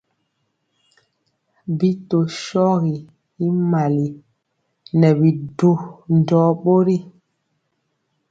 [1.77, 2.95] Bi tɔɔ shɔgi
[3.45, 4.07] y mali,
[4.99, 5.71] nɛ bidu
[6.17, 6.97] ndɔɔ bori.